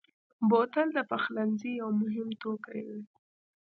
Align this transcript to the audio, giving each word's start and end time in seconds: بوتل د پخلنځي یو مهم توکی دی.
بوتل 0.49 0.87
د 0.97 0.99
پخلنځي 1.11 1.71
یو 1.81 1.89
مهم 2.01 2.29
توکی 2.41 2.81
دی. 2.87 3.01